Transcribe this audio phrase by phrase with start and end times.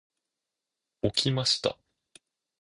[1.11, 1.77] 起きました。